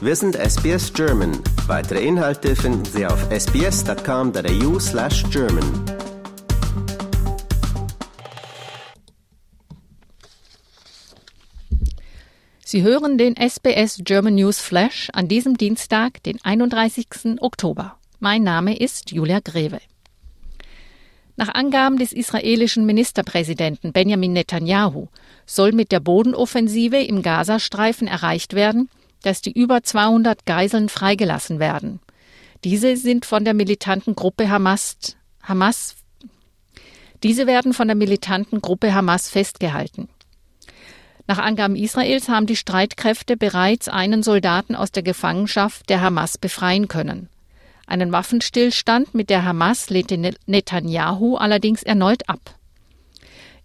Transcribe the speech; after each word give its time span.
Wir 0.00 0.14
sind 0.14 0.36
SBS 0.36 0.92
German. 0.92 1.42
Weitere 1.66 2.06
Inhalte 2.06 2.54
finden 2.54 2.84
Sie 2.84 3.04
auf 3.04 3.18
sbs.com.au 3.32 4.78
slash 4.78 5.24
German. 5.32 5.64
Sie 12.64 12.82
hören 12.82 13.18
den 13.18 13.34
SBS 13.34 13.98
German 14.04 14.36
News 14.36 14.60
Flash 14.60 15.10
an 15.14 15.26
diesem 15.26 15.56
Dienstag, 15.56 16.22
den 16.22 16.38
31. 16.44 17.40
Oktober. 17.40 17.96
Mein 18.20 18.44
Name 18.44 18.78
ist 18.78 19.10
Julia 19.10 19.40
Greve. 19.42 19.80
Nach 21.34 21.52
Angaben 21.52 21.98
des 21.98 22.12
israelischen 22.12 22.86
Ministerpräsidenten 22.86 23.92
Benjamin 23.92 24.32
Netanyahu 24.32 25.08
soll 25.44 25.72
mit 25.72 25.90
der 25.90 25.98
Bodenoffensive 25.98 26.98
im 26.98 27.22
Gazastreifen 27.22 28.06
erreicht 28.06 28.54
werden, 28.54 28.88
dass 29.22 29.42
die 29.42 29.52
über 29.52 29.82
200 29.82 30.46
Geiseln 30.46 30.88
freigelassen 30.88 31.58
werden. 31.58 32.00
Diese 32.64 32.96
sind 32.96 33.24
von 33.24 33.44
der 33.44 33.54
militanten 33.54 34.14
Gruppe 34.14 34.48
Hamas, 34.48 34.96
Hamas 35.42 35.96
diese 37.22 37.46
werden 37.46 37.72
von 37.72 37.88
der 37.88 37.96
militanten 37.96 38.60
Gruppe 38.60 38.94
Hamas 38.94 39.28
festgehalten. 39.28 40.08
Nach 41.26 41.38
Angaben 41.38 41.76
Israels 41.76 42.28
haben 42.28 42.46
die 42.46 42.56
Streitkräfte 42.56 43.36
bereits 43.36 43.88
einen 43.88 44.22
Soldaten 44.22 44.74
aus 44.74 44.92
der 44.92 45.02
Gefangenschaft 45.02 45.90
der 45.90 46.00
Hamas 46.00 46.38
befreien 46.38 46.88
können. 46.88 47.28
Einen 47.86 48.12
Waffenstillstand 48.12 49.14
mit 49.14 49.30
der 49.30 49.44
Hamas 49.44 49.90
lehnte 49.90 50.18
Netanyahu 50.46 51.36
allerdings 51.36 51.82
erneut 51.82 52.28
ab. 52.28 52.57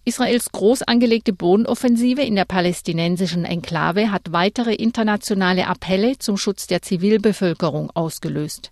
Israels 0.05 0.51
groß 0.51 0.83
angelegte 0.83 1.31
Bodenoffensive 1.31 2.21
in 2.21 2.35
der 2.35 2.43
palästinensischen 2.43 3.45
Enklave 3.45 4.11
hat 4.11 4.33
weitere 4.33 4.73
internationale 4.73 5.65
Appelle 5.67 6.17
zum 6.19 6.35
Schutz 6.35 6.67
der 6.67 6.81
Zivilbevölkerung 6.81 7.89
ausgelöst. 7.91 8.71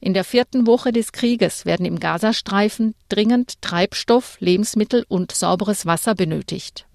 In 0.00 0.12
der 0.12 0.24
vierten 0.24 0.66
Woche 0.66 0.92
des 0.92 1.12
Krieges 1.12 1.64
werden 1.64 1.86
im 1.86 1.98
Gazastreifen 1.98 2.94
dringend 3.08 3.62
Treibstoff, 3.62 4.36
Lebensmittel 4.40 5.06
und 5.08 5.32
sauberes 5.32 5.86
Wasser 5.86 6.14
benötigt. 6.14 6.86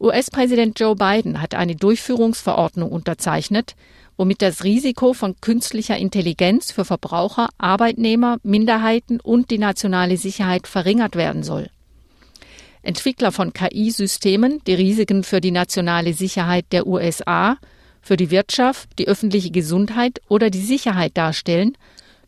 US-Präsident 0.00 0.80
Joe 0.80 0.96
Biden 0.96 1.40
hat 1.40 1.54
eine 1.54 1.76
Durchführungsverordnung 1.76 2.90
unterzeichnet, 2.90 3.76
womit 4.16 4.42
das 4.42 4.64
Risiko 4.64 5.12
von 5.12 5.36
künstlicher 5.40 5.98
Intelligenz 5.98 6.72
für 6.72 6.84
Verbraucher, 6.84 7.50
Arbeitnehmer, 7.58 8.38
Minderheiten 8.42 9.20
und 9.20 9.50
die 9.50 9.58
nationale 9.58 10.16
Sicherheit 10.16 10.66
verringert 10.66 11.14
werden 11.14 11.42
soll. 11.42 11.70
Entwickler 12.82 13.30
von 13.32 13.52
KI-Systemen, 13.52 14.62
die 14.66 14.74
Risiken 14.74 15.22
für 15.22 15.40
die 15.40 15.50
nationale 15.50 16.14
Sicherheit 16.14 16.66
der 16.72 16.86
USA, 16.86 17.58
für 18.00 18.16
die 18.16 18.30
Wirtschaft, 18.30 18.88
die 18.98 19.06
öffentliche 19.08 19.50
Gesundheit 19.50 20.20
oder 20.28 20.48
die 20.48 20.62
Sicherheit 20.62 21.16
darstellen, 21.16 21.76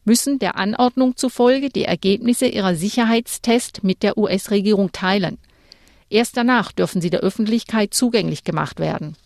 müssen 0.05 0.39
der 0.39 0.57
Anordnung 0.57 1.17
zufolge 1.17 1.71
die 1.71 1.85
Ergebnisse 1.85 2.47
ihrer 2.47 2.75
Sicherheitstests 2.75 3.83
mit 3.83 4.03
der 4.03 4.19
US-Regierung 4.19 4.93
teilen. 4.93 5.39
Erst 6.11 6.37
danach 6.37 6.73
dürfen 6.73 7.01
sie 7.01 7.09
der 7.09 7.21
Öffentlichkeit 7.21 7.95
zugänglich 7.95 8.45
gemacht 8.45 8.81
werden. 8.81 9.17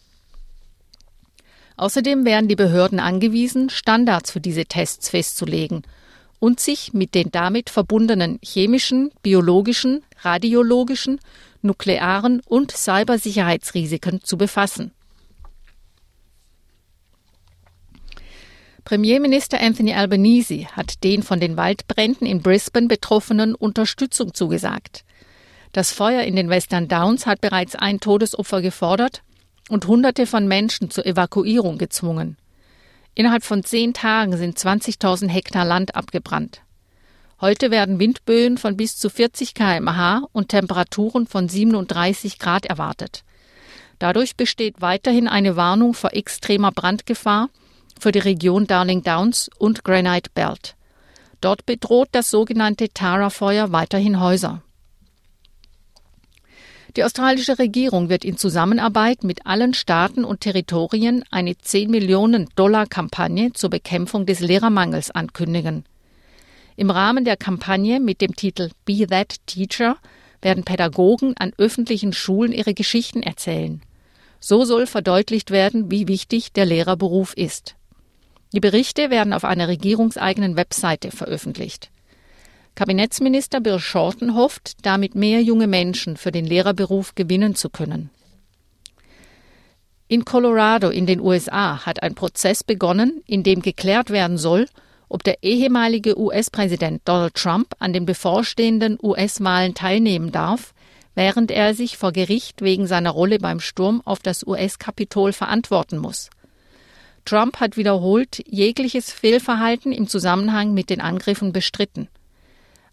Außerdem 1.77 2.25
werden 2.25 2.49
die 2.49 2.57
Behörden 2.57 3.01
angewiesen, 3.01 3.69
Standards 3.69 4.31
für 4.31 4.41
diese 4.41 4.67
Tests 4.67 5.09
festzulegen 5.09 5.83
und 6.39 6.61
sich 6.61 6.93
mit 6.93 7.15
den 7.15 7.31
damit 7.31 7.71
verbundenen 7.71 8.39
chemischen, 8.43 9.11
biologischen, 9.23 10.05
radiologischen, 10.23 11.21
nuklearen 11.63 12.41
und 12.47 12.73
Cybersicherheitsrisiken 12.73 14.23
zu 14.23 14.37
befassen. 14.37 14.93
Premierminister 18.85 19.61
Anthony 19.61 19.95
Albanese 19.95 20.67
hat 20.69 21.03
den 21.03 21.25
von 21.25 21.41
den 21.41 21.57
Waldbränden 21.57 22.25
in 22.25 22.41
Brisbane 22.41 22.87
Betroffenen 22.87 23.57
Unterstützung 23.57 24.33
zugesagt. 24.33 25.05
Das 25.73 25.93
Feuer 25.93 26.23
in 26.23 26.37
den 26.37 26.49
Western 26.49 26.87
Downs 26.87 27.27
hat 27.27 27.41
bereits 27.41 27.75
ein 27.75 27.99
Todesopfer 27.99 28.63
gefordert 28.63 29.23
und 29.69 29.89
Hunderte 29.89 30.25
von 30.25 30.47
Menschen 30.47 30.89
zur 30.91 31.05
Evakuierung 31.05 31.79
gezwungen. 31.79 32.37
Innerhalb 33.17 33.45
von 33.45 33.65
zehn 33.65 33.95
Tagen 33.95 34.37
sind 34.37 34.59
20.000 34.59 35.29
Hektar 35.31 35.65
Land 35.65 35.97
abgebrannt. 35.97 36.61
Heute 37.41 37.71
werden 37.71 37.99
Windböen 37.99 38.59
von 38.59 38.77
bis 38.77 38.99
zu 38.99 39.09
40 39.09 39.55
kmh 39.55 40.27
und 40.33 40.51
Temperaturen 40.51 41.27
von 41.27 41.49
37 41.49 42.39
Grad 42.39 42.67
erwartet. 42.67 43.25
Dadurch 43.99 44.37
besteht 44.37 44.83
weiterhin 44.83 45.29
eine 45.29 45.57
Warnung 45.57 45.95
vor 45.95 46.13
extremer 46.13 46.73
Brandgefahr 46.73 47.49
für 47.99 48.13
die 48.13 48.19
Region 48.19 48.67
Darling 48.67 49.03
Downs 49.03 49.49
und 49.59 49.83
Granite 49.83 50.31
Belt. 50.35 50.77
Dort 51.41 51.65
bedroht 51.65 52.09
das 52.13 52.31
sogenannte 52.31 52.91
Tara-Feuer 52.91 53.73
weiterhin 53.73 54.21
Häuser. 54.21 54.61
Die 56.95 57.05
australische 57.05 57.59
Regierung 57.59 58.09
wird 58.09 58.25
in 58.25 58.37
Zusammenarbeit 58.37 59.25
mit 59.25 59.45
allen 59.45 59.75
Staaten 59.75 60.25
und 60.25 60.41
Territorien 60.41 61.25
eine 61.31 61.59
10 61.59 61.91
Millionen 61.91 62.49
Dollar 62.55 62.87
Kampagne 62.87 63.53
zur 63.53 63.71
Bekämpfung 63.71 64.25
des 64.25 64.41
Lehrermangels 64.41 65.11
ankündigen. 65.11 65.85
Im 66.77 66.91
Rahmen 66.91 67.25
der 67.25 67.37
Kampagne 67.37 68.01
mit 68.01 68.21
dem 68.21 68.37
Titel 68.37 68.71
Be 68.85 69.07
That 69.07 69.37
Teacher 69.47 69.97
werden 70.43 70.65
Pädagogen 70.65 71.35
an 71.37 71.53
öffentlichen 71.59 72.13
Schulen 72.13 72.53
ihre 72.53 72.75
Geschichten 72.75 73.23
erzählen. 73.23 73.83
So 74.39 74.65
soll 74.65 74.87
verdeutlicht 74.87 75.51
werden, 75.51 75.91
wie 75.91 76.07
wichtig 76.07 76.53
der 76.53 76.67
Lehrerberuf 76.67 77.35
ist. 77.35 77.75
Die 78.53 78.61
Berichte 78.61 79.11
werden 79.11 79.33
auf 79.33 79.45
einer 79.45 79.69
regierungseigenen 79.69 80.57
Webseite 80.57 81.11
veröffentlicht. 81.11 81.91
Kabinettsminister 82.77 83.61
Bill 83.61 83.81
Shorten 83.81 84.35
hofft, 84.35 84.85
damit 84.85 85.15
mehr 85.15 85.43
junge 85.43 85.67
Menschen 85.67 86.19
für 86.19 86.31
den 86.31 86.45
Lehrerberuf 86.45 87.15
gewinnen 87.15 87.55
zu 87.55 87.71
können. 87.71 88.11
In 90.09 90.27
Colorado 90.27 90.91
in 90.91 91.07
den 91.07 91.21
USA 91.21 91.87
hat 91.87 92.03
ein 92.03 92.15
Prozess 92.15 92.63
begonnen, 92.63 93.23
in 93.27 93.43
dem 93.43 93.63
geklärt 93.63 94.11
werden 94.11 94.37
soll, 94.37 94.67
ob 95.09 95.25
der 95.25 95.43
ehemalige 95.43 96.19
US-Präsident 96.19 97.01
Donald 97.07 97.35
Trump 97.35 97.75
an 97.79 97.95
den 97.95 98.05
bevorstehenden 98.05 98.99
US-Wahlen 99.03 99.73
teilnehmen 99.73 100.31
darf, 100.31 100.75
während 101.15 101.51
er 101.51 101.75
sich 101.75 101.97
vor 101.97 102.13
Gericht 102.13 102.61
wegen 102.61 102.87
seiner 102.87 103.11
Rolle 103.11 103.39
beim 103.39 103.59
Sturm 103.59 104.03
auf 104.05 104.19
das 104.19 104.47
US-Kapitol 104.47 105.33
verantworten 105.33 105.97
muss. 105.97 106.29
Trump 107.25 107.59
hat 107.59 107.79
wiederholt 107.79 108.45
jegliches 108.47 109.11
Fehlverhalten 109.11 109.93
im 109.93 110.09
Zusammenhang 110.09 110.75
mit 110.75 110.91
den 110.91 111.01
Angriffen 111.01 111.53
bestritten. 111.53 112.09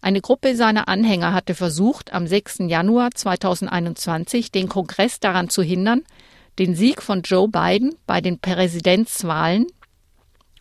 Eine 0.04 0.20
Gruppe 0.20 0.54
seiner 0.54 0.86
Anhänger 0.86 1.32
hatte 1.32 1.54
versucht, 1.54 2.12
am 2.12 2.26
6. 2.26 2.64
Januar 2.66 3.12
2021 3.12 4.52
den 4.52 4.68
Kongress 4.68 5.18
daran 5.18 5.48
zu 5.48 5.62
hindern, 5.62 6.02
den 6.58 6.74
Sieg 6.74 7.00
von 7.00 7.22
Joe 7.22 7.48
Biden 7.48 7.94
bei 8.06 8.20
den 8.20 8.38
Präsidentswahlen 8.38 9.66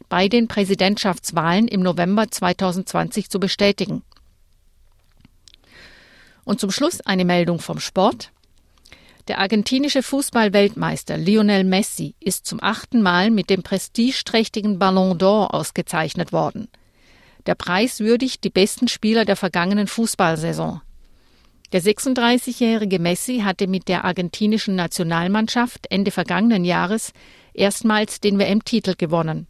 bei 0.08 0.30
den 0.30 0.48
Präsidentschaftswahlen 0.48 1.68
im 1.68 1.82
November 1.82 2.32
2020 2.32 3.30
zu 3.30 3.38
bestätigen. 3.38 4.04
Und 6.46 6.62
zum 6.62 6.72
Schluss 6.72 7.02
eine 7.02 7.26
Meldung 7.26 7.60
vom 7.60 7.82
Sport. 7.82 8.32
Der 9.28 9.40
argentinische 9.40 10.04
Fußballweltmeister 10.04 11.18
Lionel 11.18 11.66
Messi 11.66 12.16
ist 12.22 12.46
zum 12.46 12.64
achten 12.64 13.02
Mal 13.02 13.30
mit 13.30 13.50
dem 13.50 13.62
prestigeträchtigen 13.62 14.80
Ballon 14.80 15.18
d'Or 15.18 15.54
ausgezeichnet 15.54 16.32
worden– 16.32 16.70
der 17.46 17.56
Preis 17.56 18.00
würdigt 18.00 18.44
die 18.44 18.50
besten 18.50 18.88
Spieler 18.88 19.26
der 19.26 19.36
vergangenen 19.36 19.88
Fußballsaison. 19.88 20.82
Der 21.74 21.82
36-jährige 21.82 23.00
Messi 23.00 23.40
hatte 23.40 23.68
mit 23.68 23.88
der 23.88 24.06
argentinischen 24.06 24.76
Nationalmannschaft 24.76 25.88
Ende 25.90 26.12
vergangenen 26.12 26.66
Jahres 26.66 27.14
erstmals 27.54 28.20
den 28.20 28.38
WM-Titel 28.38 28.94
gewonnen. 28.96 29.48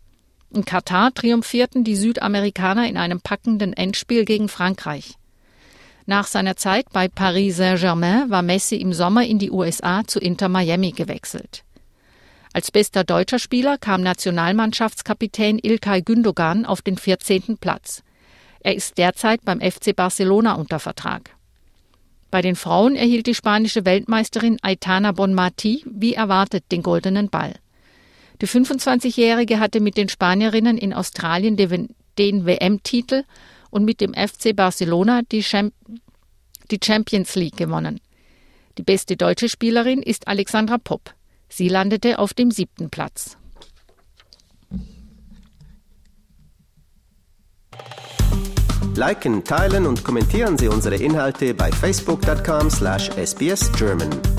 In 0.53 0.63
Katar 0.63 1.13
triumphierten 1.13 1.83
die 1.83 1.95
Südamerikaner 1.95 2.87
in 2.87 2.95
einem 2.95 3.19
packenden 3.19 3.73
Endspiel 3.73 4.23
gegen 4.23 4.47
Frankreich. 4.47 5.15
Nach 6.05 6.27
seiner 6.27 6.55
Zeit 6.55 6.85
bei 6.93 7.07
Paris 7.07 7.57
Saint-Germain 7.57 8.29
war 8.29 8.41
Messi 8.41 8.75
im 8.75 8.93
Sommer 8.93 9.25
in 9.25 9.39
die 9.39 9.51
USA 9.51 10.03
zu 10.05 10.19
Inter 10.19 10.49
Miami 10.49 10.91
gewechselt. 10.91 11.63
Als 12.55 12.69
bester 12.69 13.03
deutscher 13.03 13.39
Spieler 13.39 13.79
kam 13.79 14.01
Nationalmannschaftskapitän 14.01 15.57
Ilkay 15.57 16.03
Gündogan 16.03 16.65
auf 16.65 16.83
den 16.83 16.97
14. 16.99 17.57
Platz. 17.57 18.03
Er 18.59 18.75
ist 18.75 18.99
derzeit 18.99 19.43
beim 19.43 19.59
FC 19.59 19.95
Barcelona 19.95 20.53
unter 20.53 20.77
Vertrag. 20.77 21.31
Bei 22.29 22.43
den 22.43 22.55
Frauen 22.55 22.95
erhielt 22.95 23.25
die 23.25 23.33
spanische 23.33 23.85
Weltmeisterin 23.85 24.59
Aitana 24.61 25.13
Bonmati 25.13 25.83
wie 25.89 26.13
erwartet 26.13 26.71
den 26.71 26.83
goldenen 26.83 27.29
Ball. 27.29 27.55
Die 28.39 28.47
25-Jährige 28.47 29.59
hatte 29.59 29.79
mit 29.79 29.97
den 29.97 30.09
Spanierinnen 30.09 30.77
in 30.77 30.93
Australien 30.93 31.57
den 31.57 32.45
WM-Titel 32.45 33.23
und 33.71 33.83
mit 33.83 33.99
dem 33.99 34.13
FC 34.13 34.55
Barcelona 34.55 35.21
die, 35.31 35.43
Champions 35.43 37.35
League 37.35 37.57
gewonnen. 37.57 37.99
Die 38.77 38.83
beste 38.83 39.17
deutsche 39.17 39.49
Spielerin 39.49 40.03
ist 40.03 40.27
Alexandra 40.27 40.77
Popp. 40.77 41.15
Sie 41.55 41.67
landete 41.67 42.17
auf 42.17 42.33
dem 42.33 42.49
siebten 42.49 42.89
Platz. 42.89 43.37
Liken, 48.95 49.43
teilen 49.43 49.85
und 49.85 50.03
kommentieren 50.03 50.57
Sie 50.57 50.67
unsere 50.67 50.95
Inhalte 50.95 51.53
bei 51.53 51.71
facebook.com/sbsgerman. 51.71 54.32